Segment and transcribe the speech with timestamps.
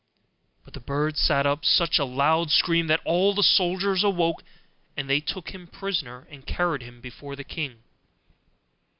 [0.65, 4.41] But the bird set up such a loud scream that all the soldiers awoke,
[4.97, 7.83] and they took him prisoner and carried him before the king.